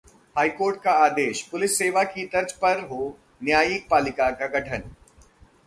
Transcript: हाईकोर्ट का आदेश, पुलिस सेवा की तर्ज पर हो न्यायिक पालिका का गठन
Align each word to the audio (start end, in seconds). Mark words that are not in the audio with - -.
हाईकोर्ट 0.35 0.81
का 0.81 0.91
आदेश, 0.99 1.41
पुलिस 1.41 1.77
सेवा 1.77 2.03
की 2.03 2.25
तर्ज 2.25 2.51
पर 2.53 2.79
हो 2.87 3.17
न्यायिक 3.43 3.87
पालिका 3.89 4.29
का 4.31 4.47
गठन 4.49 4.89